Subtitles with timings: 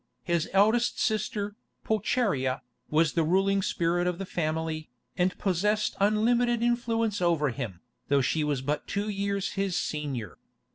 [0.23, 7.21] His eldest sister, Pulcheria, was the ruling spirit of the family, and possessed unlimited influence
[7.21, 10.39] over him, though she was but two years his senior.